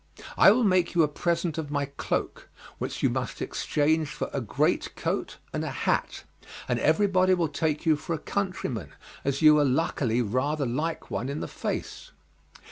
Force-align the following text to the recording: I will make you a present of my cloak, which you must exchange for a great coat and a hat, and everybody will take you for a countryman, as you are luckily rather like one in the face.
I 0.35 0.49
will 0.49 0.63
make 0.63 0.95
you 0.95 1.03
a 1.03 1.07
present 1.07 1.59
of 1.59 1.69
my 1.69 1.85
cloak, 1.85 2.49
which 2.79 3.03
you 3.03 3.09
must 3.11 3.39
exchange 3.39 4.07
for 4.07 4.31
a 4.33 4.41
great 4.41 4.95
coat 4.95 5.37
and 5.53 5.63
a 5.63 5.69
hat, 5.69 6.23
and 6.67 6.79
everybody 6.79 7.35
will 7.35 7.47
take 7.49 7.85
you 7.85 7.95
for 7.95 8.15
a 8.15 8.17
countryman, 8.17 8.93
as 9.23 9.43
you 9.43 9.59
are 9.59 9.63
luckily 9.63 10.23
rather 10.23 10.65
like 10.65 11.11
one 11.11 11.29
in 11.29 11.39
the 11.39 11.47
face. 11.47 12.13